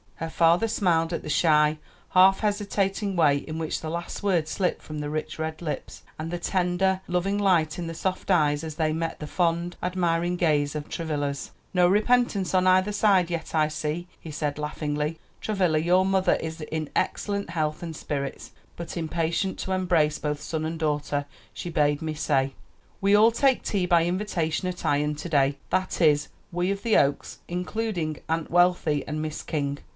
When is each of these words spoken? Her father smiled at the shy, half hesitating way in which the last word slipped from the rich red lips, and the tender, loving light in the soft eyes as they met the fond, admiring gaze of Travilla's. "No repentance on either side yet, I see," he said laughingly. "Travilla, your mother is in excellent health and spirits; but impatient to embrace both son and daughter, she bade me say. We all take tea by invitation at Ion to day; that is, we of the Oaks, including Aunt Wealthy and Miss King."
Her 0.15 0.29
father 0.31 0.67
smiled 0.67 1.13
at 1.13 1.23
the 1.23 1.29
shy, 1.31 1.77
half 2.09 2.41
hesitating 2.41 3.15
way 3.15 3.37
in 3.37 3.57
which 3.57 3.81
the 3.81 3.89
last 3.89 4.21
word 4.21 4.47
slipped 4.47 4.81
from 4.83 4.99
the 4.99 5.09
rich 5.09 5.39
red 5.39 5.63
lips, 5.63 6.03
and 6.17 6.29
the 6.29 6.39
tender, 6.39 7.01
loving 7.07 7.39
light 7.39 7.77
in 7.79 7.87
the 7.87 7.95
soft 7.95 8.29
eyes 8.29 8.63
as 8.63 8.75
they 8.75 8.93
met 8.93 9.19
the 9.19 9.25
fond, 9.27 9.77
admiring 9.81 10.37
gaze 10.37 10.75
of 10.75 10.89
Travilla's. 10.89 11.51
"No 11.73 11.87
repentance 11.87 12.53
on 12.53 12.67
either 12.67 12.91
side 12.91 13.31
yet, 13.31 13.55
I 13.55 13.67
see," 13.67 14.07
he 14.19 14.29
said 14.29 14.59
laughingly. 14.59 15.19
"Travilla, 15.39 15.79
your 15.79 16.05
mother 16.05 16.35
is 16.35 16.61
in 16.61 16.89
excellent 16.95 17.51
health 17.51 17.81
and 17.81 17.95
spirits; 17.95 18.51
but 18.75 18.97
impatient 18.97 19.57
to 19.59 19.71
embrace 19.71 20.19
both 20.19 20.41
son 20.41 20.65
and 20.65 20.77
daughter, 20.79 21.25
she 21.51 21.71
bade 21.71 22.01
me 22.01 22.13
say. 22.13 22.53
We 23.01 23.15
all 23.15 23.31
take 23.31 23.63
tea 23.63 23.87
by 23.87 24.05
invitation 24.05 24.67
at 24.67 24.85
Ion 24.85 25.15
to 25.15 25.29
day; 25.29 25.57
that 25.71 25.99
is, 26.01 26.27
we 26.51 26.69
of 26.69 26.83
the 26.83 26.97
Oaks, 26.97 27.39
including 27.47 28.17
Aunt 28.29 28.49
Wealthy 28.51 29.03
and 29.07 29.19
Miss 29.19 29.41
King." 29.41 29.79